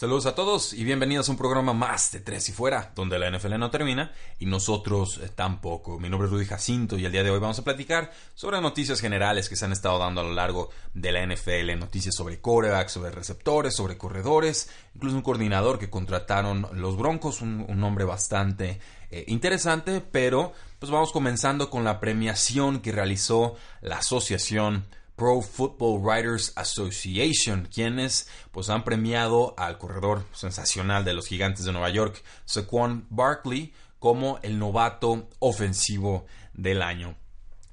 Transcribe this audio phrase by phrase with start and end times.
[0.00, 3.30] Saludos a todos y bienvenidos a un programa más de Tres y Fuera, donde la
[3.30, 6.00] NFL no termina y nosotros eh, tampoco.
[6.00, 8.98] Mi nombre es Rudy Jacinto y el día de hoy vamos a platicar sobre noticias
[8.98, 11.78] generales que se han estado dando a lo largo de la NFL.
[11.78, 17.66] Noticias sobre corebacks, sobre receptores, sobre corredores, incluso un coordinador que contrataron los Broncos, un,
[17.78, 24.86] nombre bastante eh, interesante, pero pues vamos comenzando con la premiación que realizó la asociación
[25.20, 31.72] Pro Football Writers Association, quienes pues han premiado al corredor sensacional de los Gigantes de
[31.72, 37.16] Nueva York, Saquon Barkley, como el novato ofensivo del año.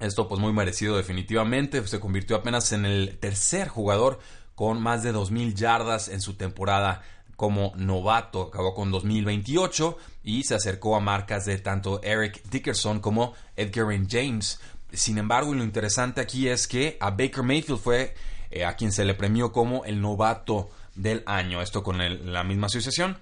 [0.01, 4.19] Esto pues muy merecido definitivamente, se convirtió apenas en el tercer jugador
[4.53, 7.01] con más de 2.000 yardas en su temporada
[7.37, 13.35] como novato, acabó con 2028 y se acercó a marcas de tanto Eric Dickerson como
[13.55, 14.59] Edgar James.
[14.91, 18.15] Sin embargo, lo interesante aquí es que a Baker Mayfield fue
[18.51, 21.61] eh, a quien se le premió como el novato del año.
[21.61, 21.97] Esto con
[22.31, 23.17] la misma asociación.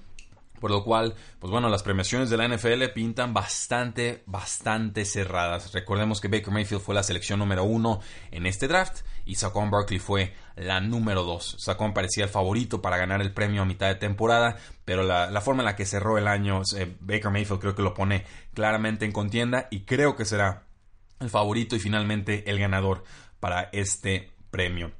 [0.59, 5.73] Por lo cual, pues bueno, las premiaciones de la NFL pintan bastante, bastante cerradas.
[5.73, 7.99] Recordemos que Baker Mayfield fue la selección número uno
[8.31, 11.57] en este draft y Saquon Barkley fue la número dos.
[11.59, 15.61] Saquon parecía el favorito para ganar el premio a mitad de temporada, pero la, forma
[15.61, 19.11] en la que cerró el año, eh, Baker Mayfield creo que lo pone claramente en
[19.11, 20.63] contienda y creo que será
[21.19, 23.03] el favorito y finalmente el ganador
[23.39, 24.91] para este premio.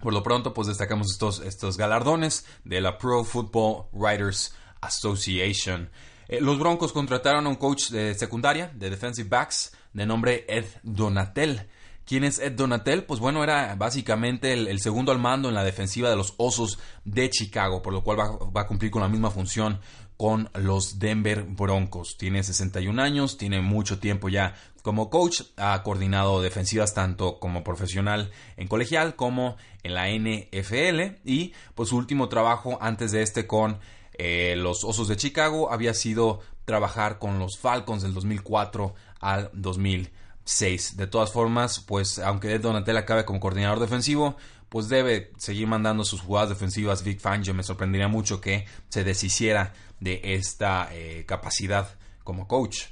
[0.00, 5.90] Por lo pronto, pues destacamos estos, estos galardones de la Pro Football Writers Association.
[6.28, 10.66] Eh, los Broncos contrataron a un coach de secundaria, de defensive backs, de nombre Ed
[10.82, 11.68] Donatel.
[12.04, 13.04] ¿Quién es Ed Donatel?
[13.04, 17.30] Pues bueno, era básicamente el, segundo al mando en la defensiva de los Osos de
[17.30, 19.80] Chicago, por lo cual va, va a cumplir con la misma función
[20.16, 22.16] con los Denver Broncos.
[22.16, 28.30] Tiene 61 años, tiene mucho tiempo ya como coach, ha coordinado defensivas tanto como profesional
[28.56, 33.80] en colegial como en la NFL y pues su último trabajo antes de este con
[34.12, 40.96] eh, los Osos de Chicago había sido trabajar con los Falcons del 2004 al 2006.
[40.96, 44.36] De todas formas, pues aunque Ed Donatel acabe como coordinador defensivo,
[44.68, 47.04] pues debe seguir mandando sus jugadas defensivas.
[47.04, 51.88] Vic Fangio me sorprendería mucho que se deshiciera de esta eh, capacidad
[52.24, 52.86] como coach.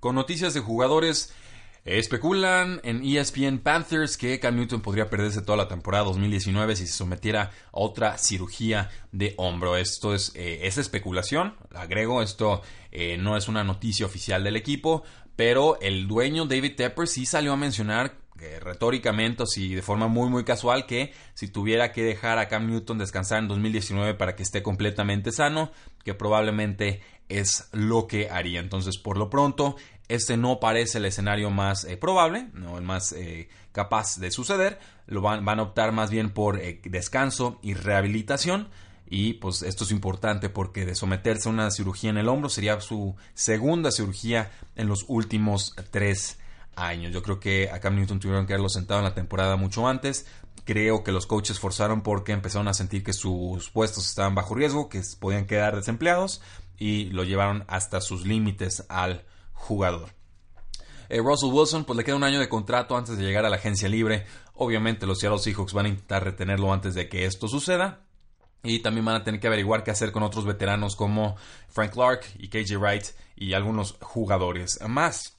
[0.00, 1.32] Con noticias de jugadores,
[1.86, 6.92] especulan en ESPN Panthers que Cam Newton podría perderse toda la temporada 2019 si se
[6.92, 9.76] sometiera a otra cirugía de hombro.
[9.76, 15.04] Esto es, eh, especulación, agrego, esto eh, no es una noticia oficial del equipo,
[15.36, 18.25] pero el dueño David Tepper sí salió a mencionar
[18.60, 22.66] retóricamente o si de forma muy muy casual que si tuviera que dejar a Cam
[22.66, 25.70] Newton descansar en 2019 para que esté completamente sano,
[26.04, 28.60] que probablemente es lo que haría.
[28.60, 29.76] Entonces, por lo pronto,
[30.08, 34.78] este no parece el escenario más eh, probable, no el más eh, capaz de suceder.
[35.06, 38.68] Lo van, a optar más bien por eh, descanso y rehabilitación.
[39.08, 42.80] Y pues esto es importante porque de someterse a una cirugía en el hombro sería
[42.80, 46.38] su segunda cirugía en los últimos tres
[46.76, 47.12] años.
[47.12, 50.26] Yo creo que a Cam Newton tuvieron que haberlo sentado en la temporada mucho antes.
[50.64, 54.88] Creo que los coaches forzaron porque empezaron a sentir que sus puestos estaban bajo riesgo,
[54.88, 56.40] que podían quedar desempleados
[56.78, 60.10] y lo llevaron hasta sus límites al jugador.
[61.08, 63.56] Eh, Russell Wilson, pues le queda un año de contrato antes de llegar a la
[63.56, 64.26] agencia libre.
[64.54, 68.00] Obviamente los Seattle Seahawks van a intentar retenerlo antes de que esto suceda.
[68.62, 71.36] Y también van a tener que averiguar qué hacer con otros veteranos como
[71.68, 73.04] Frank Clark y KJ Wright
[73.36, 75.35] y algunos jugadores más.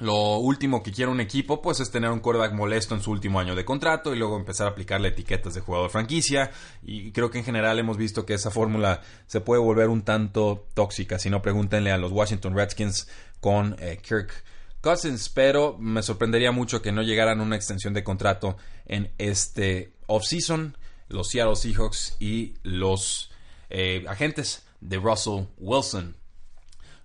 [0.00, 3.38] Lo último que quiere un equipo, pues es tener un quarterback molesto en su último
[3.38, 6.50] año de contrato y luego empezar a aplicarle etiquetas de jugador franquicia.
[6.82, 10.66] Y creo que en general hemos visto que esa fórmula se puede volver un tanto
[10.72, 11.18] tóxica.
[11.18, 13.08] Si no, pregúntenle a los Washington Redskins
[13.40, 14.42] con eh, Kirk
[14.80, 15.28] Cousins.
[15.28, 18.56] Pero me sorprendería mucho que no llegaran una extensión de contrato
[18.86, 20.78] en este offseason.
[21.08, 23.30] Los Seattle Seahawks y los
[23.68, 26.16] eh, agentes de Russell Wilson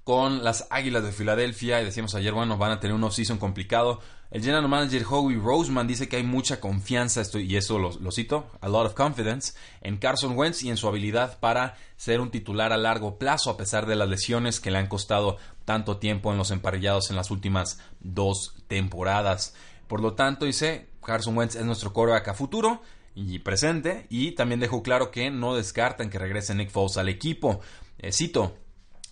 [0.05, 1.81] con las Águilas de Filadelfia.
[1.81, 3.99] Y decíamos ayer, bueno, van a tener un off-season complicado.
[4.31, 8.69] El general manager Howie Roseman dice que hay mucha confianza, y eso lo, cito, a
[8.69, 12.77] lot of confidence, en Carson Wentz y en su habilidad para ser un titular a
[12.77, 16.51] largo plazo, a pesar de las lesiones que le han costado tanto tiempo en los
[16.51, 19.55] emparrillados en las últimas dos temporadas.
[19.87, 22.81] Por lo tanto, dice, Carson Wentz es nuestro quarterback a futuro
[23.15, 24.05] y presente.
[24.09, 27.61] Y también dejó claro que no descartan que regrese Nick Foles al equipo.
[27.97, 28.55] Eh, cito,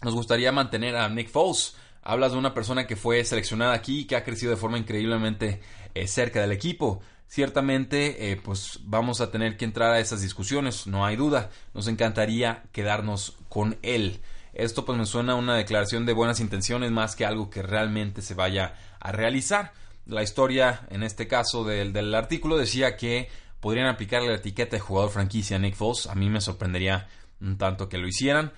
[0.03, 1.75] nos gustaría mantener a Nick Foles.
[2.01, 5.61] Hablas de una persona que fue seleccionada aquí y que ha crecido de forma increíblemente
[5.93, 7.01] eh, cerca del equipo.
[7.27, 11.49] Ciertamente, eh, pues vamos a tener que entrar a esas discusiones, no hay duda.
[11.73, 14.21] Nos encantaría quedarnos con él.
[14.53, 18.21] Esto pues me suena a una declaración de buenas intenciones más que algo que realmente
[18.21, 19.71] se vaya a realizar.
[20.05, 23.29] La historia, en este caso del, del artículo, decía que
[23.61, 26.07] podrían aplicarle la etiqueta de jugador franquicia a Nick Foles.
[26.07, 27.07] A mí me sorprendería
[27.39, 28.51] un tanto que lo hicieran.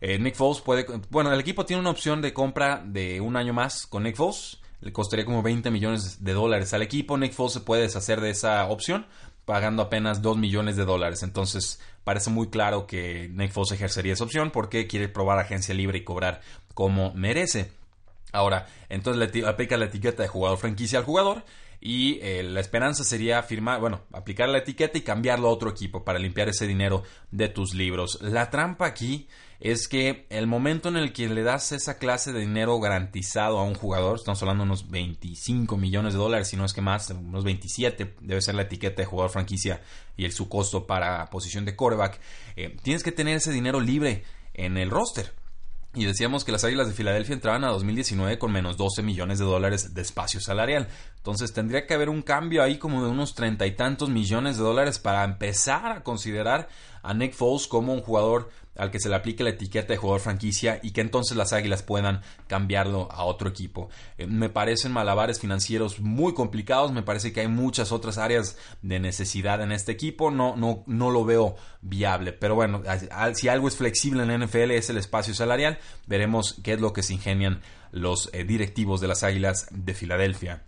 [0.00, 0.86] Eh, Nick Foles puede.
[1.10, 4.60] Bueno, el equipo tiene una opción de compra de un año más con Nick Foles.
[4.80, 7.18] Le costaría como 20 millones de dólares al equipo.
[7.18, 9.06] Nick Foles se puede deshacer de esa opción
[9.44, 11.22] pagando apenas 2 millones de dólares.
[11.22, 15.98] Entonces parece muy claro que Nick Foles ejercería esa opción porque quiere probar agencia libre
[15.98, 16.40] y cobrar
[16.72, 17.72] como merece.
[18.32, 21.44] Ahora, entonces le aplica la etiqueta de jugador franquicia al jugador
[21.80, 26.04] y eh, la esperanza sería firmar, bueno, aplicar la etiqueta y cambiarlo a otro equipo
[26.04, 28.18] para limpiar ese dinero de tus libros.
[28.20, 29.28] La trampa aquí
[29.60, 33.62] es que el momento en el que le das esa clase de dinero garantizado a
[33.62, 37.10] un jugador, estamos hablando de unos 25 millones de dólares, si no es que más,
[37.10, 39.82] unos 27 debe ser la etiqueta de jugador franquicia
[40.16, 42.20] y el, su costo para posición de coreback,
[42.56, 44.24] eh, tienes que tener ese dinero libre
[44.54, 45.32] en el roster.
[45.92, 49.44] Y decíamos que las Águilas de Filadelfia entraban a 2019 con menos 12 millones de
[49.44, 50.86] dólares de espacio salarial.
[51.16, 54.62] Entonces tendría que haber un cambio ahí como de unos treinta y tantos millones de
[54.62, 56.68] dólares para empezar a considerar
[57.02, 60.20] a Nick Foles como un jugador al que se le aplique la etiqueta de jugador
[60.20, 63.90] franquicia y que entonces las Águilas puedan cambiarlo a otro equipo.
[64.16, 68.98] Eh, me parecen malabares financieros muy complicados, me parece que hay muchas otras áreas de
[68.98, 72.82] necesidad en este equipo, no, no, no lo veo viable, pero bueno,
[73.34, 76.92] si algo es flexible en la NFL es el espacio salarial, veremos qué es lo
[76.92, 77.60] que se ingenian
[77.92, 80.62] los eh, directivos de las Águilas de Filadelfia.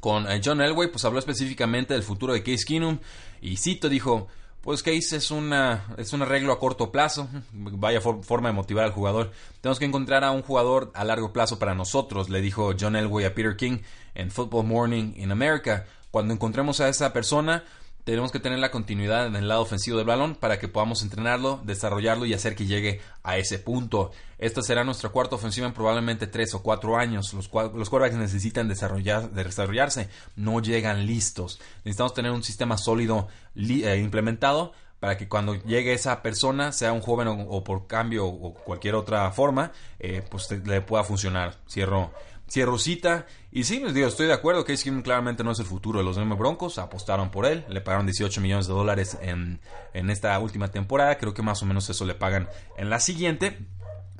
[0.00, 2.98] Con eh, John Elway, pues habló específicamente del futuro de Case Keenum
[3.40, 4.28] y Cito dijo,
[4.62, 7.28] pues Case es, una, es un arreglo a corto plazo.
[7.52, 9.30] Vaya forma de motivar al jugador.
[9.60, 13.24] Tenemos que encontrar a un jugador a largo plazo para nosotros, le dijo John Elway
[13.24, 13.78] a Peter King
[14.14, 15.86] en Football Morning in America.
[16.10, 17.64] Cuando encontremos a esa persona,
[18.08, 21.60] tenemos que tener la continuidad en el lado ofensivo del balón para que podamos entrenarlo,
[21.64, 24.12] desarrollarlo y hacer que llegue a ese punto.
[24.38, 27.34] Esta será nuestra cuarta ofensiva en probablemente tres o cuatro años.
[27.34, 31.60] Los, los quarterbacks necesitan desarrollar, desarrollarse, no llegan listos.
[31.84, 37.00] Necesitamos tener un sistema sólido eh, implementado para que cuando llegue esa persona, sea un
[37.00, 41.56] joven o, por cambio o cualquier otra forma, eh, pues le pueda funcionar.
[41.68, 42.10] Cierro
[42.50, 43.26] Cierro cita.
[43.52, 44.64] Y sí, les digo, estoy de acuerdo.
[44.64, 46.78] que Keenum claramente no es el futuro de los Denver Broncos.
[46.78, 47.64] Apostaron por él.
[47.68, 49.60] Le pagaron 18 millones de dólares en,
[49.92, 51.18] en esta última temporada.
[51.18, 53.58] Creo que más o menos eso le pagan en la siguiente.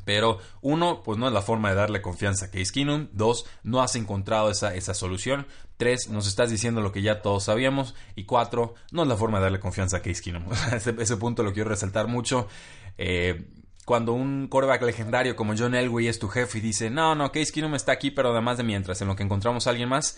[0.09, 3.09] Pero uno, pues no es la forma de darle confianza a Case Keenum.
[3.13, 5.47] Dos, no has encontrado esa, esa solución.
[5.77, 7.95] Tres, nos estás diciendo lo que ya todos sabíamos.
[8.17, 10.45] Y cuatro, no es la forma de darle confianza a Case Keenum.
[10.73, 12.49] ese, punto lo quiero resaltar mucho.
[12.97, 13.51] Eh,
[13.85, 17.53] cuando un quarterback legendario como John Elway es tu jefe y dice, no, no, Case
[17.53, 20.17] Keenum está aquí, pero además de mientras, en lo que encontramos a alguien más,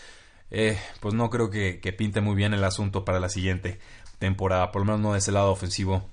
[0.53, 3.81] eh, pues no creo que, pinte muy bien el asunto para la siguiente
[4.21, 6.09] temporada, por lo menos no de ese lado ofensivo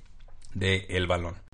[0.56, 1.47] del el balón.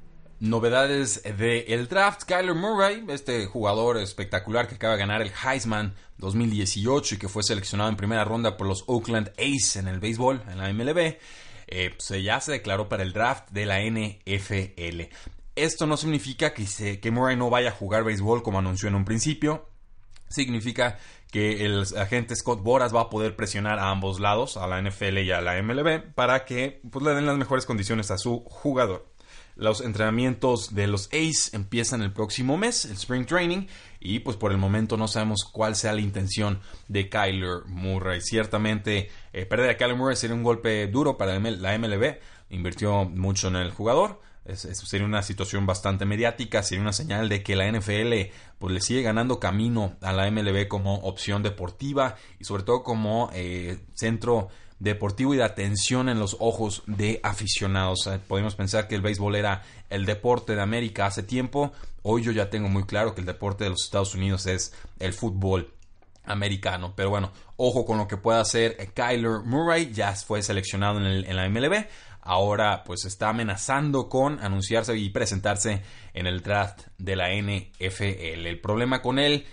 [0.44, 7.16] Novedades del draft, Kyler Murray, este jugador espectacular que acaba de ganar el Heisman 2018
[7.16, 10.58] y que fue seleccionado en primera ronda por los Oakland A's en el béisbol, en
[10.58, 11.18] la MLB,
[11.68, 15.16] eh, pues ya se declaró para el draft de la NFL.
[15.56, 19.06] Esto no significa que, que Murray no vaya a jugar béisbol como anunció en un
[19.06, 19.70] principio.
[20.28, 21.00] Significa
[21.32, 25.20] que el agente Scott Boras va a poder presionar a ambos lados, a la NFL
[25.20, 29.13] y a la MLB, para que pues, le den las mejores condiciones a su jugador.
[29.56, 33.68] Los entrenamientos de los Ace empiezan el próximo mes, el Spring Training,
[34.00, 38.22] y pues por el momento no sabemos cuál sea la intención de Kyler Murray.
[38.22, 42.20] Ciertamente, eh, perder a Kyler Murray sería un golpe duro para la MLB,
[42.50, 44.20] invirtió mucho en el jugador,
[44.56, 49.02] sería una situación bastante mediática, sería una señal de que la NFL pues, le sigue
[49.02, 54.50] ganando camino a la MLB como opción deportiva y sobre todo como eh, centro
[54.84, 58.08] deportivo y de atención en los ojos de aficionados.
[58.08, 61.72] Eh, podemos pensar que el béisbol era el deporte de América hace tiempo.
[62.02, 65.14] Hoy yo ya tengo muy claro que el deporte de los Estados Unidos es el
[65.14, 65.74] fútbol
[66.26, 66.94] americano.
[66.96, 69.92] Pero bueno, ojo con lo que pueda hacer Kyler Murray.
[69.94, 71.86] Ya fue seleccionado en, en la MLB
[72.26, 75.82] ahora pues está amenazando con anunciarse y presentarse
[76.14, 78.04] en el draft de la NFL.
[78.04, 79.46] El problema con él,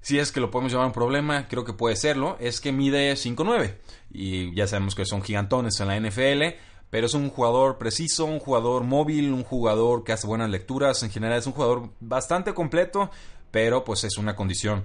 [0.00, 3.12] si es que lo podemos llamar un problema, creo que puede serlo, es que mide
[3.12, 3.76] 5'9
[4.12, 6.56] y ya sabemos que son gigantones en la NFL.
[6.90, 11.04] Pero es un jugador preciso, un jugador móvil, un jugador que hace buenas lecturas.
[11.04, 13.12] En general es un jugador bastante completo,
[13.52, 14.84] pero pues es una condición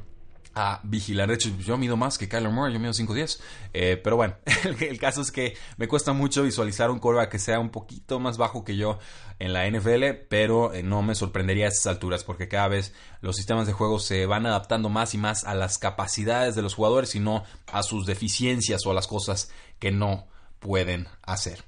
[0.56, 1.28] a vigilar.
[1.28, 3.40] De hecho, yo mido más que Kyler Murray, yo mido 5'10.
[3.74, 4.36] Eh, pero bueno,
[4.80, 8.38] el, caso es que me cuesta mucho visualizar un coreback que sea un poquito más
[8.38, 8.98] bajo que yo
[9.38, 13.36] en la NFL, pero eh, no me sorprendería a esas alturas porque cada vez los
[13.36, 17.14] sistemas de juego se van adaptando más y más a las capacidades de los jugadores
[17.16, 20.28] y no a sus deficiencias o a las cosas que no
[20.60, 21.64] pueden hacer.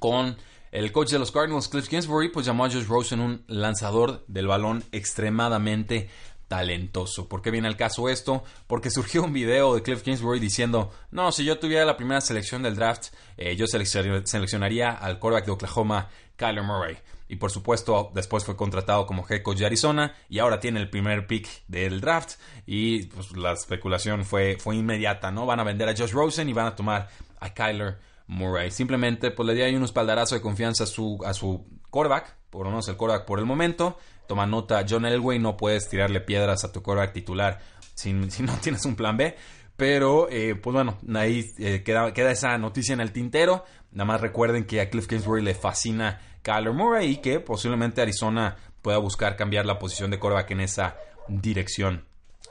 [0.00, 0.36] Con
[0.72, 4.48] el coach de los Cardinals, Cliff Kingsbury, pues llamó a Josh Rosen un lanzador del
[4.48, 6.10] balón extremadamente
[6.48, 7.28] talentoso.
[7.28, 8.44] ¿Por qué viene al caso esto?
[8.66, 12.62] Porque surgió un video de Cliff Kingsbury diciendo, no, si yo tuviera la primera selección
[12.62, 16.96] del draft, eh, yo seleccionaría al quarterback de Oklahoma, Kyler Murray.
[17.28, 20.88] Y por supuesto, después fue contratado como head coach de Arizona y ahora tiene el
[20.88, 22.34] primer pick del draft.
[22.66, 25.44] Y pues, la especulación fue, fue inmediata, ¿no?
[25.44, 27.08] Van a vender a Josh Rosen y van a tomar
[27.40, 27.98] a Kyler
[28.28, 28.70] Murray.
[28.70, 32.64] Simplemente pues le di ahí un espaldarazo de confianza a su, a su quarterback, por
[32.64, 33.98] lo menos el quarterback por el momento.
[34.26, 37.60] Toma nota, John Elway, no puedes tirarle piedras a tu quarterback titular
[37.94, 39.36] si, si no tienes un plan B.
[39.76, 43.64] Pero, eh, pues bueno, ahí eh, queda, queda, esa noticia en el tintero.
[43.92, 48.56] Nada más recuerden que a Cliff Kingsbury le fascina Kyler Murray y que posiblemente Arizona
[48.80, 50.96] pueda buscar cambiar la posición de quarterback en esa
[51.28, 52.04] dirección.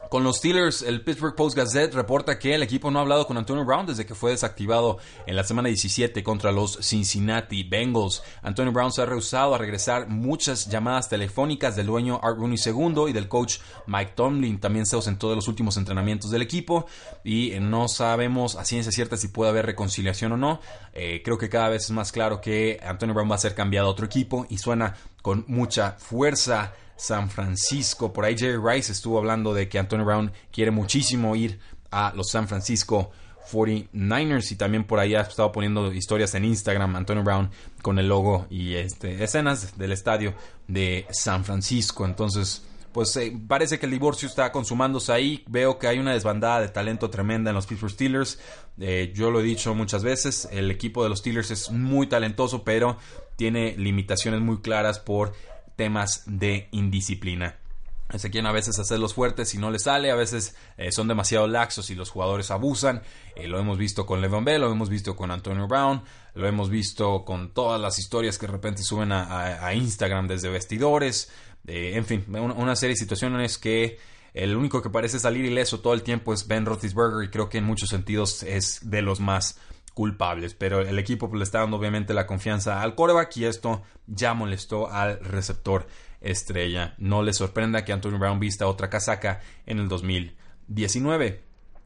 [0.10, 3.38] Con los Steelers, el Pittsburgh Post Gazette reporta que el equipo no ha hablado con
[3.38, 8.22] Antonio Brown desde que fue desactivado en la semana 17 contra los Cincinnati Bengals.
[8.44, 13.10] Antonio Brown se ha rehusado a regresar muchas llamadas telefónicas del dueño Art Rooney II
[13.10, 13.58] y del coach
[13.88, 14.60] Mike Tomlin.
[14.60, 16.86] También se ausentó de los últimos entrenamientos del equipo
[17.24, 20.60] y no sabemos a ciencia cierta si puede haber reconciliación o no.
[20.94, 23.88] Eh, creo que cada vez es más claro que Antonio Brown va a ser cambiado
[23.88, 26.74] a otro equipo y suena con mucha fuerza.
[26.96, 28.14] San Francisco.
[28.14, 31.60] Por ahí Jerry Rice estuvo hablando de que Antonio Brown quiere muchísimo ir
[31.92, 33.12] a los San Francisco
[33.52, 37.50] 49ers y también por ahí ha estado poniendo historias en Instagram Antonio Brown
[37.82, 40.34] con el logo y este, escenas del estadio
[40.68, 42.06] de San Francisco.
[42.06, 45.44] Entonces, pues eh, parece que el divorcio está consumándose ahí.
[45.48, 48.40] Veo que hay una desbandada de talento tremenda en los Pittsburgh Steelers.
[48.80, 52.64] Eh, yo lo he dicho muchas veces, el equipo de los Steelers es muy talentoso,
[52.64, 52.98] pero
[53.36, 55.34] tiene limitaciones muy claras por
[55.76, 57.58] temas de indisciplina.
[58.14, 61.48] Se quieren a veces hacerlos fuertes y no les sale, a veces eh, son demasiado
[61.48, 63.02] laxos y los jugadores abusan.
[63.36, 66.04] Eh, lo hemos visto con Levon Bell, lo hemos visto con Antonio Brown,
[66.36, 71.32] lo hemos visto con todas las historias que de repente suben a, Instagram desde vestidores.
[71.66, 73.98] Eh, en fin, una, serie de situaciones que
[74.36, 77.58] el único que parece salir ileso todo el tiempo es Ben Roethlisberger y creo que
[77.58, 79.58] en muchos sentidos es de los más
[79.96, 80.54] culpables.
[80.54, 84.36] Pero el equipo pues, le está dando obviamente la confianza al coreback y esto ya
[84.36, 85.88] molestó al receptor
[86.22, 86.94] estrella.
[87.00, 91.44] No le sorprenda que Antonio Brown vista otra casaca en el 2019.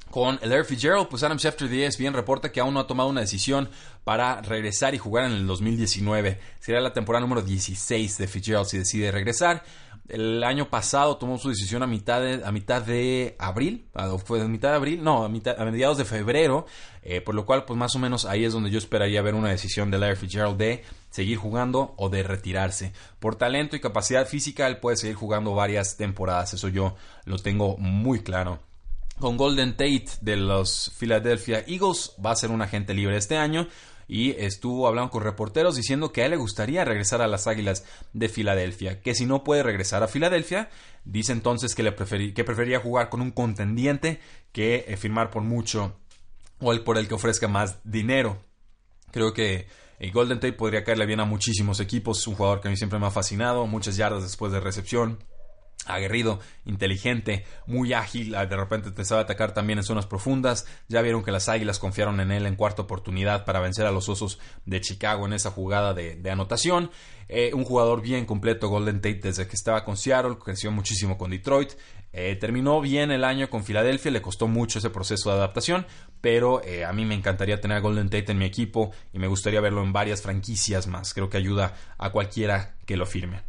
[0.09, 3.09] Con el Air Fitzgerald, pues Adam Schefter de ESPN reporta que aún no ha tomado
[3.09, 3.69] una decisión
[4.03, 6.39] para regresar y jugar en el 2019.
[6.59, 9.63] Será la temporada número 16 de Fitzgerald si decide regresar.
[10.09, 13.85] El año pasado tomó su decisión a mitad de, a mitad de abril,
[14.25, 16.65] fue a mitad de abril, no, a, mitad, a mediados de febrero,
[17.03, 19.49] eh, por lo cual pues más o menos ahí es donde yo esperaría ver una
[19.49, 22.91] decisión de Larry Fitzgerald de seguir jugando o de retirarse.
[23.19, 27.77] Por talento y capacidad física él puede seguir jugando varias temporadas, eso yo lo tengo
[27.77, 28.59] muy claro.
[29.19, 33.67] Con Golden Tate de los Philadelphia Eagles va a ser un agente libre este año
[34.09, 37.85] y estuvo hablando con reporteros diciendo que a él le gustaría regresar a las Águilas
[38.11, 40.71] de Filadelfia, que si no puede regresar a Filadelfia,
[41.05, 41.93] dice entonces que, le
[42.33, 44.19] que prefería jugar con un contendiente
[44.51, 45.95] que eh, firmar por mucho
[46.59, 48.41] o el por el que ofrezca más dinero.
[49.11, 49.67] Creo que
[49.99, 52.97] el Golden Tate podría caerle bien a muchísimos equipos, un jugador que a mí siempre
[52.97, 55.19] me ha fascinado, muchas yardas después de recepción,
[55.89, 60.65] aguerrido, inteligente, muy ágil, de repente te sabe atacar también en zonas profundas.
[60.87, 64.09] Ya vieron que las Águilas confiaron en él en cuarta oportunidad para vencer a los
[64.09, 66.91] Osos de Chicago en esa jugada de, anotación.
[67.27, 71.31] Eh, un jugador bien completo, Golden Tate, desde que estaba con Seattle, creció muchísimo con
[71.31, 71.73] Detroit.
[72.11, 75.85] Eh, terminó bien el año con Filadelfia, le costó mucho ese proceso de adaptación,
[76.21, 79.27] pero eh, a mí me encantaría tener a Golden Tate en mi equipo y me
[79.27, 81.13] gustaría verlo en varias franquicias más.
[81.13, 83.41] Creo que ayuda a cualquiera que lo firme.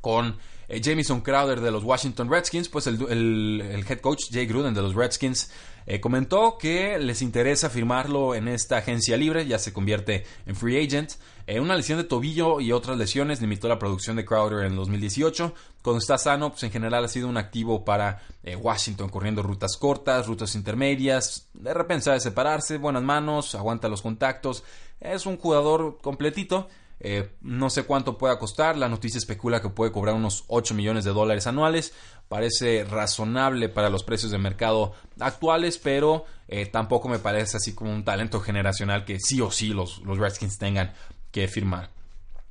[0.00, 0.38] Con
[0.68, 4.94] eh, Jamison Crowder de los Washington Redskins, pues el, head coach Jay Gruden de los
[4.94, 5.50] Redskins
[5.86, 10.84] eh, comentó que les interesa firmarlo en esta agencia libre, ya se convierte en free
[10.84, 11.12] agent.
[11.46, 15.54] Eh, una lesión de tobillo y otras lesiones limitó la producción de Crowder en 2018.
[15.80, 18.22] Cuando está sano, pues en general ha sido un activo para
[18.60, 21.48] Washington, corriendo rutas cortas, rutas intermedias.
[21.54, 24.64] De repente sabe separarse, buenas manos, aguanta los contactos.
[25.00, 26.68] Es un jugador completito.
[27.00, 28.76] Eh, no sé cuánto pueda costar.
[28.76, 31.92] La noticia especula que puede cobrar unos 8 millones de dólares anuales.
[32.28, 37.92] Parece razonable para los precios de mercado actuales, pero eh, tampoco me parece así como
[37.92, 40.92] un talento generacional que sí o sí los, los Redskins tengan
[41.30, 41.90] que firmar.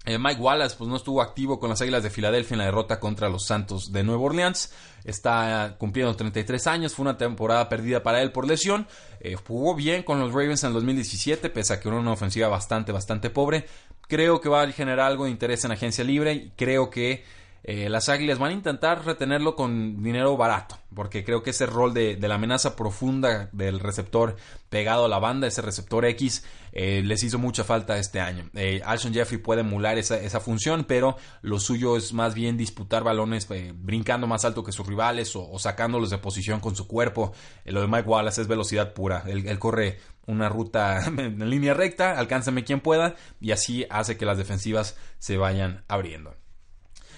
[0.05, 2.97] Eh, Mike Wallace pues no estuvo activo con las Águilas de Filadelfia en la derrota
[2.97, 4.71] contra los Santos de Nueva Orleans.
[5.03, 8.87] Está cumpliendo 33 años, fue una temporada perdida para él por lesión.
[9.45, 12.93] Jugó bien con los Ravens en el 2017, pese a que era una ofensiva bastante,
[12.93, 13.65] bastante pobre.
[14.07, 17.23] Creo que va a generar algo de interés en agencia libre y creo que
[17.69, 21.93] eh, las Águilas van a intentar retenerlo con dinero barato, porque creo que ese rol
[21.93, 24.37] de, la amenaza profunda del receptor
[24.69, 28.49] pegado a la banda, ese receptor X, eh, les hizo mucha falta este año.
[28.53, 33.49] Eh, Alshon Jeffrey puede emular esa, función, pero lo suyo es más bien disputar balones
[33.75, 37.33] brincando más alto que sus rivales o, sacándolos de posición con su cuerpo.
[37.65, 39.23] lo de Mike Wallace es velocidad pura.
[39.27, 44.37] él corre una ruta en línea recta, alcánzame quien pueda, y así hace que las
[44.37, 46.33] defensivas se vayan abriendo.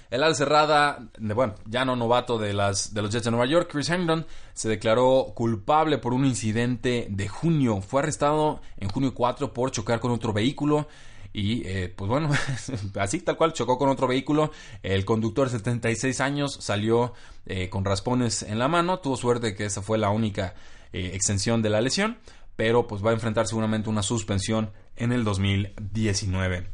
[0.10, 3.90] El ala cerrada, bueno, ya no novato de, de los Jets de Nueva York, Chris
[3.90, 7.82] Herndon, se declaró culpable por un incidente de junio.
[7.82, 10.88] Fue arrestado en junio 4 por chocar con otro vehículo.
[11.32, 12.32] Y eh, pues bueno,
[13.00, 14.52] así tal cual chocó con otro vehículo.
[14.82, 17.14] El conductor de 76 años salió
[17.46, 19.00] eh, con raspones en la mano.
[19.00, 20.56] Tuvo suerte que esa fue la única
[20.92, 22.18] eh, extensión de la lesión.
[22.56, 26.68] Pero pues va a enfrentar seguramente una suspensión en el 2019.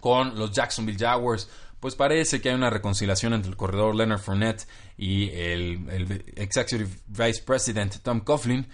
[0.00, 1.48] Con los Jacksonville Jaguars
[1.84, 7.42] pues parece que hay una reconciliación entre el corredor Leonard Fournette y el, Executive Vice
[7.44, 8.66] President Tom Coughlin.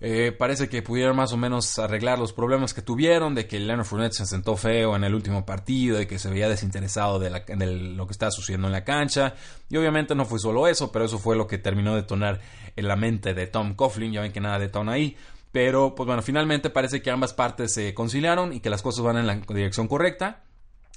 [0.00, 3.84] Eh, parece que pudieron más o menos arreglar los problemas que tuvieron, de que Leonard
[3.84, 8.06] Fournette se sentó feo en el último partido, de que se veía desinteresado de, lo
[8.06, 9.34] que estaba sucediendo en la cancha.
[9.68, 12.40] Y obviamente no fue solo eso, pero eso fue lo que terminó de detonar
[12.76, 14.10] en la mente de Tom Coughlin.
[14.10, 15.18] Ya ven que nada detona ahí.
[15.52, 19.18] Pero, pues bueno, finalmente parece que ambas partes se conciliaron y que las cosas van
[19.18, 20.44] en la dirección correcta.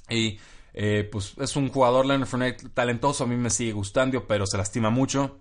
[0.08, 0.38] Y
[0.74, 4.56] eh, pues es un jugador, Leonard Fournette, talentoso, a mí me sigue gustando, pero se
[4.56, 5.38] lastima mucho.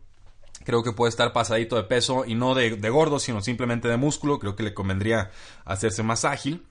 [0.63, 4.37] Creo que puede estar pasadito de peso y no de, gordo, sino simplemente de músculo.
[4.39, 5.31] Creo que le convendría
[5.65, 6.67] hacerse más ágil.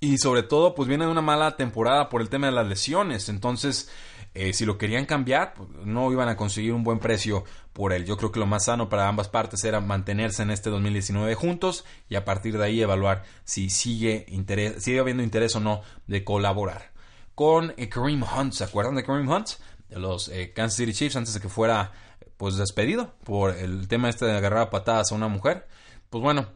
[0.00, 3.28] Y sobre todo, pues viene de una mala temporada por el tema de las lesiones.
[3.28, 3.90] Entonces,
[4.34, 8.06] eh, si lo querían cambiar, pues, no iban a conseguir un buen precio por él.
[8.06, 11.84] Yo creo que lo más sano para ambas partes era mantenerse en este 2019 juntos
[12.08, 16.24] y a partir de ahí evaluar si sigue, interés, sigue habiendo interés o no de
[16.24, 16.90] colaborar
[17.34, 18.52] con eh, Kareem Hunt.
[18.52, 19.50] ¿Se acuerdan de Kareem Hunt?
[19.88, 21.92] De los eh, Kansas City Chiefs antes de que fuera
[22.36, 25.66] pues despedido por el tema este de agarrar patadas a una mujer.
[26.08, 26.48] Pues bueno,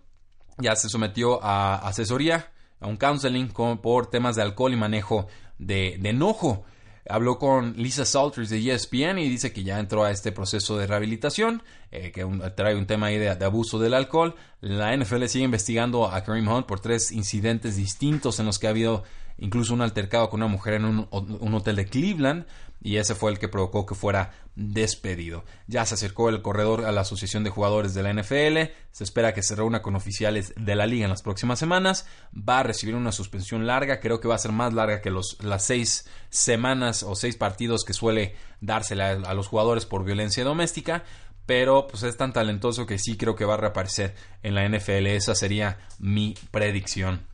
[0.59, 5.27] ya se sometió a asesoría, a un counseling por temas de alcohol y manejo
[5.59, 6.65] de, enojo.
[7.07, 10.87] Habló con Lisa Salters de ESPN y dice que ya entró a este proceso de
[10.87, 12.25] rehabilitación, eh, que
[12.57, 14.37] trae un tema ahí de, de, abuso del alcohol.
[14.63, 18.71] La NFL sigue investigando a Kareem Hunt por tres incidentes distintos en los que ha
[18.71, 19.05] habido
[19.39, 22.47] incluso un altercado con una mujer en un, hotel de Cleveland
[22.83, 25.45] y ese fue el que provocó que fuera despedido.
[25.67, 29.33] Ya se acercó el corredor a la Asociación de Jugadores de la NFL, se espera
[29.33, 32.95] que se reúna con oficiales de la liga en las próximas semanas, va a recibir
[32.95, 37.03] una suspensión larga, creo que va a ser más larga que los, las seis semanas
[37.03, 41.05] o seis partidos que suele dársela a, los jugadores por violencia doméstica,
[41.47, 45.07] pero pues es tan talentoso que sí creo que va a reaparecer en la NFL,
[45.07, 47.27] esa sería mi predicción.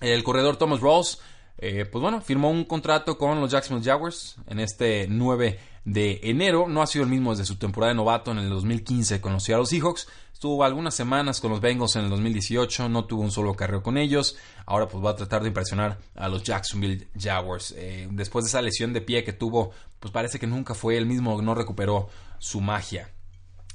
[0.00, 1.20] El corredor Thomas Rawls
[1.58, 6.66] eh, pues bueno, firmó un contrato con los Jacksonville Jaguars en este 9 de enero.
[6.68, 9.42] No ha sido el mismo desde su temporada de novato en el 2015 con los
[9.42, 10.08] Seahawks.
[10.32, 13.98] Estuvo algunas semanas con los Bengals en el 2018, no tuvo un solo carreo con
[13.98, 14.36] ellos.
[14.66, 17.74] Ahora pues va a tratar de impresionar a los Jacksonville Jaguars.
[17.76, 21.06] Eh, después de esa lesión de pie que tuvo, pues parece que nunca fue el
[21.06, 23.10] mismo, no recuperó su magia.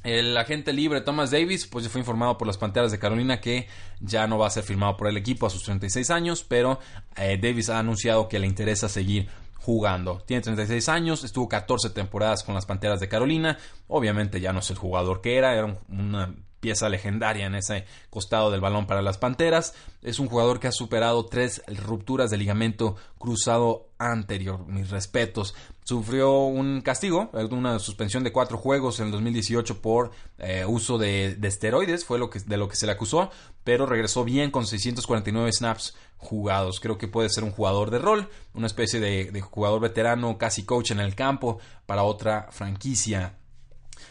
[0.03, 3.67] El agente libre Thomas Davis, pues ya fue informado por las Panteras de Carolina que
[4.01, 6.79] ya no va a ser firmado por el equipo a sus 36 años, pero
[7.15, 10.21] eh, Davis ha anunciado que le interesa seguir jugando.
[10.25, 14.69] Tiene 36 años, estuvo 14 temporadas con las Panteras de Carolina, obviamente ya no es
[14.69, 19.17] el jugador que era, era una pieza legendaria en ese costado del balón para las
[19.17, 19.75] Panteras.
[20.01, 24.65] Es un jugador que ha superado tres rupturas de ligamento cruzado anterior.
[24.67, 25.55] Mis respetos.
[25.83, 31.37] Sufrió un castigo, una suspensión de cuatro juegos en el 2018 por eh, uso de,
[31.41, 33.29] esteroides, fue lo que, de lo que se le acusó,
[33.63, 36.79] pero regresó bien con 649 snaps jugados.
[36.79, 40.91] Creo que puede ser un jugador de rol, una especie de jugador veterano, casi coach
[40.91, 43.37] en el campo para otra franquicia.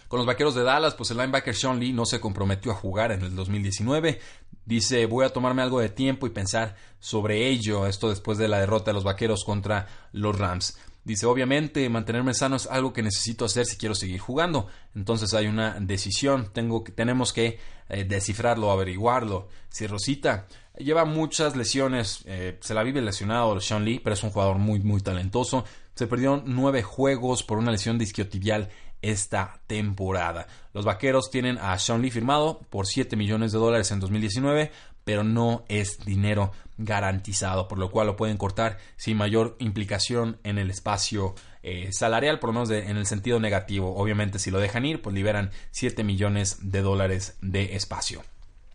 [0.09, 3.13] Con los vaqueros de Dallas, pues el linebacker Sean Lee no se comprometió a jugar
[3.13, 4.21] en el 2019.
[4.67, 8.61] Dice, voy a tomarme algo de tiempo y pensar sobre ello, esto después de la
[8.61, 10.79] derrota de los vaqueros contra los Rams.
[11.05, 14.69] Dice, obviamente, mantenerme sano es algo que necesito hacer si quiero seguir jugando.
[14.95, 19.49] Entonces hay una decisión, tengo, tenemos que eh, descifrarlo, averiguarlo.
[19.69, 20.47] Si Rosita
[20.79, 24.79] lleva muchas lesiones, eh, se la vive lesionado Sean Lee, pero es un jugador muy,
[24.81, 25.65] muy talentoso.
[25.95, 28.69] Se perdió nueve juegos por una lesión disquiotibial
[29.03, 30.47] esta temporada.
[30.73, 34.71] Los vaqueros tienen a Sean Lee firmado por 7 millones de dólares en 2019,
[35.05, 40.59] pero no es dinero garantizado, por lo cual lo pueden cortar sin mayor implicación en
[40.59, 43.95] el espacio eh, salarial, por lo menos en el sentido negativo.
[43.97, 48.23] Obviamente, si lo dejan ir, pues liberan 7 millones de dólares de espacio.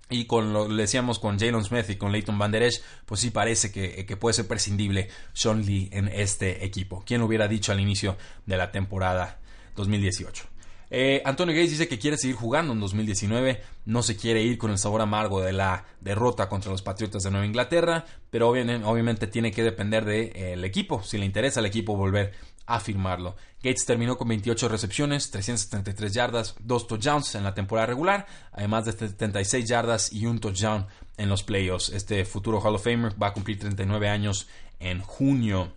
[0.09, 3.29] Y con lo decíamos con Jalen Smith y con Leighton Van Der Esch, pues sí
[3.29, 7.03] parece que, que, puede ser prescindible Sean Lee en este equipo.
[7.05, 9.39] ¿Quién lo hubiera dicho al inicio de la temporada
[9.75, 10.45] 2018?
[10.89, 14.71] Eh, Antonio Gates dice que quiere seguir jugando en 2019, no se quiere ir con
[14.71, 19.51] el sabor amargo de la derrota contra los Patriotas de Nueva Inglaterra, pero obviamente, tiene
[19.51, 22.33] que depender del de, eh, equipo, si le interesa al equipo volver
[22.65, 23.35] a firmarlo.
[23.63, 28.91] Gates terminó con 28 recepciones, 373 yardas, 2 touchdowns en la temporada regular, además de
[28.91, 30.85] 76 yardas y un touchdown
[31.17, 31.89] en los playoffs.
[31.89, 34.47] Este futuro Hall of Famer va a cumplir 39 años
[34.79, 35.73] en junio.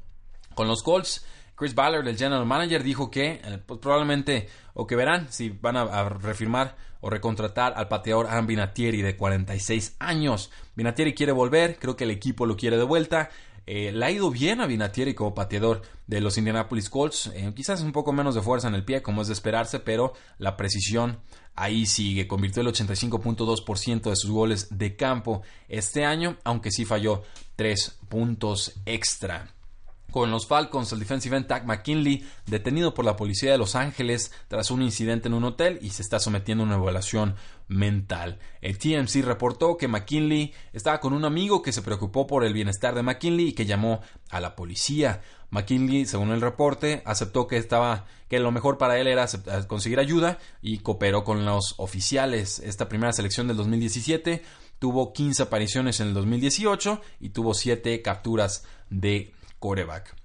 [0.55, 1.25] Con los Colts,
[1.61, 5.77] Chris Ballard, el general manager, dijo que eh, pues, probablemente o que verán si van
[5.77, 10.51] a, refirmar o recontratar al pateador Aaron Binatieri de 46 años.
[10.75, 13.29] Binatieri quiere volver, creo que el equipo lo quiere de vuelta.
[13.67, 17.31] Eh, le ha ido bien a Binatieri como pateador de los Indianapolis Colts.
[17.35, 20.15] Eh, quizás un poco menos de fuerza en el pie, como es de esperarse, pero
[20.39, 21.21] la precisión
[21.57, 22.27] ahí sigue.
[22.27, 27.23] Convirtió el 85.2% de sus goles de campo este año, aunque sí falló
[27.55, 29.53] tres puntos extra
[30.11, 34.33] con los Falcons, el defensive end Tack McKinley, detenido por la policía de Los Ángeles
[34.49, 37.37] tras un incidente en un hotel y se está sometiendo a una evaluación
[37.69, 38.39] mental.
[38.61, 42.95] El TMC reportó que McKinley estaba con un amigo que se preocupó por el bienestar
[42.95, 45.23] de McKinley y que llamó a la policía.
[45.51, 49.27] McKinley, según el reporte, aceptó que estaba que lo mejor para él era
[49.67, 52.61] conseguir ayuda y cooperó con los oficiales.
[52.61, 54.43] Esta primera selección del 2017
[54.79, 60.17] tuvo 15 apariciones en el 2018 y tuvo 7 capturas de coreback.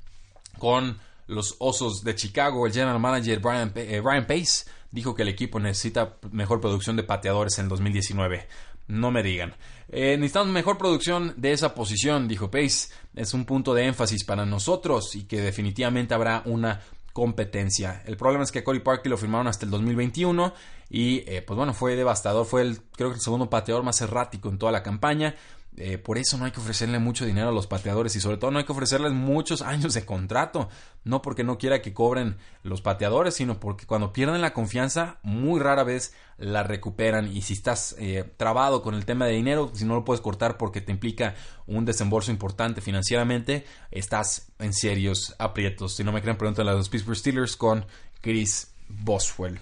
[0.57, 5.59] Con los Osos de Chicago, el general manager Brian, eh, Pace dijo que el equipo
[5.59, 8.47] necesita mejor producción de pateadores en 2019.
[8.87, 9.55] No me digan.
[9.89, 12.89] Eh, necesitamos mejor producción de esa posición, dijo Pace.
[13.15, 16.81] Es un punto de énfasis para nosotros y que definitivamente habrá una
[17.13, 18.03] competencia.
[18.05, 20.53] El problema es que Corey Parker lo firmaron hasta el 2021
[20.89, 22.45] y eh, pues bueno, fue devastador.
[22.45, 25.35] Fue el, creo que el segundo pateador más errático en toda la campaña.
[25.77, 28.49] Eh, por eso no hay que ofrecerle mucho dinero a los pateadores y sobre todo
[28.49, 30.69] no hay que ofrecerles muchos años de contrato.
[31.03, 35.59] No porque no quiera que cobren los pateadores, sino porque cuando pierden la confianza muy
[35.59, 39.85] rara vez la recuperan y si estás eh, trabado con el tema de dinero, si
[39.85, 41.35] no lo puedes cortar porque te implica
[41.67, 45.95] un desembolso importante financieramente, estás en serios aprietos.
[45.95, 47.85] Si no me creen, pregúntale a los Pittsburgh Steelers con
[48.21, 49.59] Chris Boswell.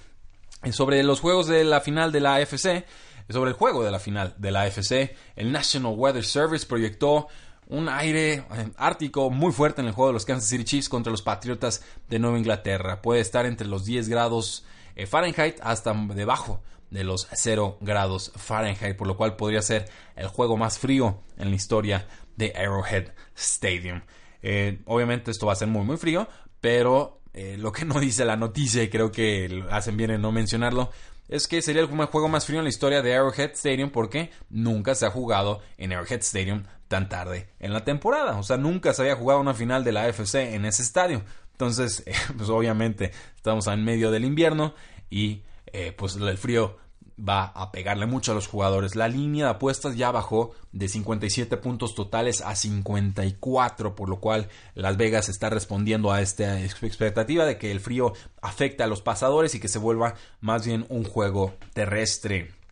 [0.71, 2.85] Sobre los juegos de la final de la AFC,
[3.29, 7.27] sobre el juego de la final de la AFC, el National Weather Service proyectó
[7.67, 8.43] un aire eh,
[8.77, 12.19] ártico muy fuerte en el juego de los Kansas City Chiefs contra los Patriotas de
[12.19, 13.01] Nueva Inglaterra.
[13.01, 18.95] Puede estar entre los 10 grados eh, Fahrenheit hasta debajo de los 0 grados Fahrenheit,
[18.95, 24.01] por lo cual podría ser el juego más frío en la historia de Arrowhead Stadium.
[24.41, 26.27] Eh, obviamente esto va a ser muy muy frío,
[26.61, 27.21] pero
[27.57, 30.91] lo que no dice la noticia y creo que hacen bien en no mencionarlo
[31.27, 34.95] es que sería el juego más frío en la historia de Arrowhead Stadium porque nunca
[34.95, 38.37] se ha jugado en Arrowhead Stadium tan tarde en la temporada.
[38.37, 41.23] O sea, nunca se había jugado una final de la AFC en ese estadio.
[41.53, 42.03] Entonces,
[42.37, 44.75] pues obviamente estamos en medio del invierno
[45.09, 46.77] y eh, pues el frío
[47.17, 48.95] va a pegarle mucho a los jugadores.
[48.95, 54.49] La línea de apuestas ya bajó de 57 puntos totales a 54, por lo cual
[54.75, 59.55] Las Vegas está respondiendo a esta expectativa de que el frío afecte a los pasadores
[59.55, 62.62] y que se vuelva más bien un juego terrestre.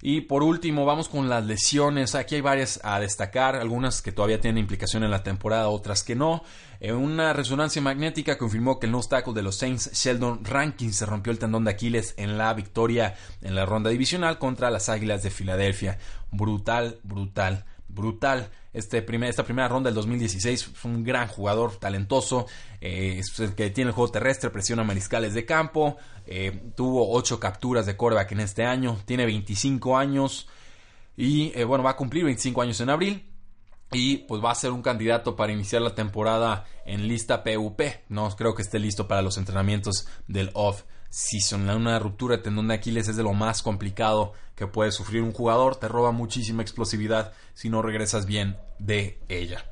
[0.00, 2.14] Y por último, vamos con las lesiones.
[2.14, 6.14] Aquí hay varias a destacar, algunas que todavía tienen implicación en la temporada, otras que
[6.14, 6.42] no.
[6.80, 11.06] En una resonancia magnética confirmó que el no tackle de los Saints, Sheldon Rankin, se
[11.06, 15.24] rompió el tendón de Aquiles en la victoria en la ronda divisional contra las Águilas
[15.24, 15.98] de Filadelfia.
[16.30, 18.50] Brutal, brutal, brutal.
[18.72, 22.46] Este esta primera ronda del 2016 fue un gran jugador, talentoso,
[22.80, 27.40] eh, es el que tiene el juego terrestre, presiona mariscales de campo, eh, tuvo 8
[27.40, 30.48] capturas de coreback en este año, tiene 25 años
[31.16, 33.24] y eh, bueno, va a cumplir 25 años en abril
[33.90, 37.80] y pues va a ser un candidato para iniciar la temporada en lista PUP.
[38.08, 41.68] No creo que esté listo para los entrenamientos del off season.
[41.68, 45.32] Una ruptura de tendón de Aquiles es de lo más complicado que puede sufrir un
[45.32, 45.76] jugador.
[45.76, 49.64] Te roba muchísima explosividad si no regresas bien de ella.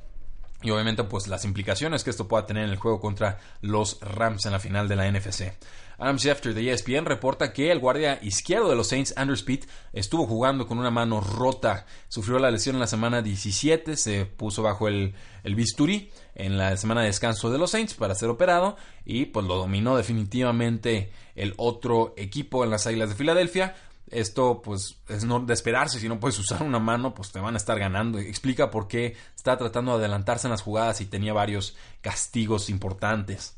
[0.63, 4.47] Y obviamente pues las implicaciones que esto pueda tener en el juego contra los Rams
[4.47, 5.53] en la final de la NFC.
[5.99, 10.27] Adam Schefter de ESPN reporta que el guardia izquierdo de los Saints, Andrew Speed, estuvo
[10.27, 11.87] jugando con una mano rota.
[12.09, 16.77] Sufrió la lesión en la semana 17, se puso bajo el, el bisturí en la
[16.77, 21.55] semana de descanso de los Saints para ser operado y pues lo dominó definitivamente el
[21.57, 23.75] otro equipo en las Águilas de Filadelfia.
[24.11, 27.55] Esto pues es no de esperarse, si no puedes usar una mano pues te van
[27.55, 28.19] a estar ganando.
[28.19, 33.56] Explica por qué está tratando de adelantarse en las jugadas y tenía varios castigos importantes.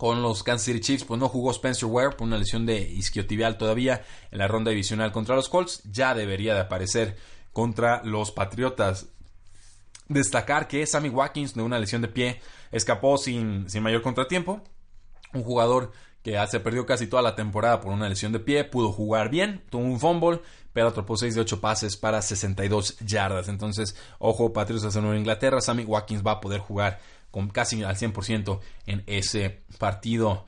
[0.00, 3.58] Con los Kansas City Chiefs, pues no jugó Spencer Ware por una lesión de isquiotibial
[3.58, 5.82] todavía en la ronda divisional contra los Colts.
[5.84, 7.18] Ya debería de aparecer
[7.52, 9.08] contra los Patriotas.
[10.08, 12.40] Destacar que Sammy Watkins de una lesión de pie
[12.72, 14.62] escapó sin, sin mayor contratiempo.
[15.34, 18.92] Un jugador que se perdió casi toda la temporada por una lesión de pie, pudo
[18.92, 20.40] jugar bien, tuvo un fumble,
[20.72, 23.48] pero atrapó 6 de 8 pases para 62 yardas.
[23.48, 27.96] Entonces, ojo, Patriotas de Nueva Inglaterra, Sammy Watkins va a poder jugar con casi al
[27.96, 30.46] 100% en ese partido.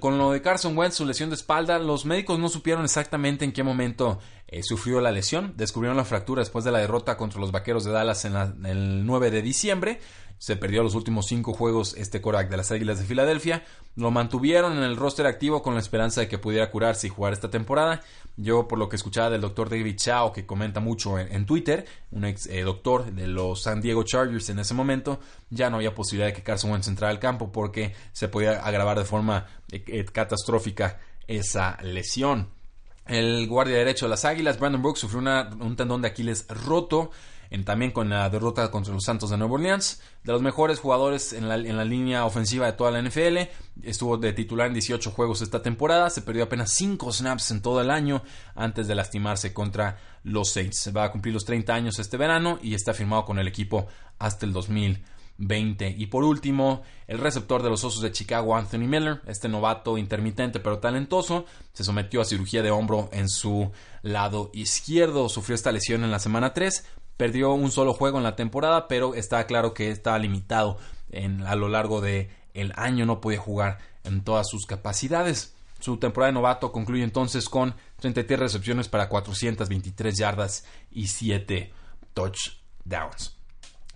[0.00, 3.52] con lo de Carson Wentz, su lesión de espalda, los médicos no supieron exactamente en
[3.52, 4.18] qué momento
[4.48, 5.54] eh, sufrió la lesión.
[5.56, 9.30] Descubrieron la fractura después de la derrota contra los Vaqueros de Dallas en el 9
[9.30, 10.00] de diciembre.
[10.38, 13.64] Se perdió los últimos cinco juegos este Korak de las Águilas de Filadelfia.
[13.96, 17.32] Lo mantuvieron en el roster activo con la esperanza de que pudiera curarse y jugar
[17.32, 18.02] esta temporada.
[18.36, 22.24] Yo, por lo que escuchaba del doctor David Chao, que comenta mucho en, Twitter, un
[22.24, 25.20] ex eh, doctor de los San Diego Chargers en ese momento,
[25.50, 28.98] ya no había posibilidad de que Carson Wentz entrara al campo porque se podía agravar
[28.98, 32.50] de forma eh, catastrófica esa lesión.
[33.06, 37.10] El guardia derecho de las Águilas, Brandon Brooks, sufrió un tendón de Aquiles roto
[37.62, 40.00] también con la derrota contra los Santos de Nueva Orleans.
[40.24, 43.38] De los mejores jugadores en la, en la, línea ofensiva de toda la NFL.
[43.82, 46.10] Estuvo de titular en 18 juegos esta temporada.
[46.10, 48.22] Se perdió apenas 5 snaps en todo el año
[48.56, 50.90] antes de lastimarse contra los Saints.
[50.96, 53.86] Va a cumplir los 30 años este verano y está firmado con el equipo
[54.18, 55.94] hasta el 2020.
[55.96, 60.60] Y por último, el receptor de los Osos de Chicago, Anthony Miller, este novato intermitente
[60.60, 63.70] pero talentoso, se sometió a cirugía de hombro en su
[64.02, 65.28] lado izquierdo.
[65.28, 66.84] Sufrió esta lesión en la semana 3,
[67.16, 70.78] Perdió un solo juego en la temporada, pero está claro que está limitado
[71.10, 73.06] en, a lo largo del el año.
[73.06, 75.54] No puede jugar en todas sus capacidades.
[75.80, 81.72] Su temporada de novato concluye entonces con 33 recepciones para 423 yardas y 7
[82.14, 83.36] touchdowns.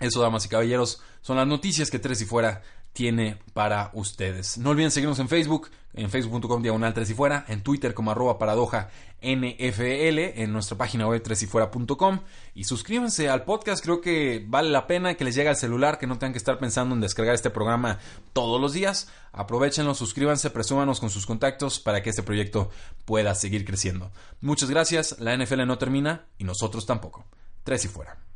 [0.01, 2.63] Eso, damas y caballeros, son las noticias que Tres y Fuera
[2.99, 4.59] tiene para ustedes.
[4.59, 8.41] No olviden seguirnos en Facebook, en facebook.com diagonal 3 y fuera, en Twitter como arroba
[8.41, 8.91] paradoja
[9.23, 12.19] NFL, en nuestra página web 3 y fuera.com
[12.57, 16.09] y suscríbanse al podcast, creo que vale la pena que les llegue al celular, que
[16.09, 18.01] no tengan que estar pensando en descargar este programa
[18.33, 19.09] todos los días.
[19.31, 22.69] Aprovechenlo, suscríbanse, presúmanos con sus contactos para que este proyecto
[23.05, 24.11] pueda seguir creciendo.
[24.41, 27.25] Muchas gracias, la NFL no termina y nosotros tampoco.
[27.63, 28.28] 3 y fuera.